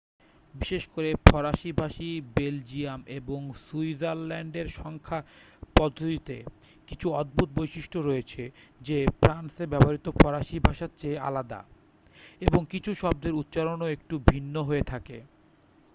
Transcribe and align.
বিশেষ 0.55 0.83
করে 0.87 1.09
ফরাসী 1.25 1.71
ভাষী 1.71 2.09
বেলজিয়াম 2.35 3.01
এবং 3.19 3.39
সুইজারল্যান্ডের 3.65 4.67
সংখ্যা 4.75 5.19
পদ্ধতিতে 5.75 6.37
কিছু 6.89 7.07
অদ্ভুত 7.11 7.49
বৈশিষ্ট্য 7.55 7.97
রয়েছে 7.99 8.43
যে 8.81 8.97
ফ্রান্সে 9.19 9.65
ব্যবহৃত 9.67 10.05
ফরাসী 10.19 10.57
ভাষার 10.59 10.91
চেয়ে 10.97 11.21
আলাদা 11.21 11.59
এবং 12.41 12.61
কিছু 12.65 12.91
শব্দের 12.93 13.33
উচ্চারণও 13.33 13.87
একটু 13.87 14.15
ভিন্ন 14.27 14.55
হয়ে 14.63 14.83
থাকে 14.83 15.17